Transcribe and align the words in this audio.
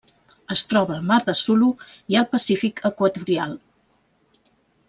Es 0.53 0.61
troba 0.71 0.95
al 0.95 1.03
Mar 1.11 1.17
de 1.27 1.35
Sulu 1.43 1.69
i 2.15 2.19
al 2.21 2.27
Pacífic 2.33 2.83
equatorial. 2.93 3.57